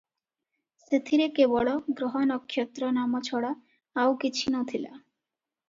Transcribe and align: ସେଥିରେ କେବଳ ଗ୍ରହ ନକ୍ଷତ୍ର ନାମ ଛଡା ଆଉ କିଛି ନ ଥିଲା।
ସେଥିରେ 0.85 1.27
କେବଳ 1.39 1.75
ଗ୍ରହ 1.99 2.17
ନକ୍ଷତ୍ର 2.31 2.91
ନାମ 2.97 3.23
ଛଡା 3.29 3.55
ଆଉ 4.01 4.19
କିଛି 4.27 4.51
ନ 4.51 4.67
ଥିଲା। 4.75 4.95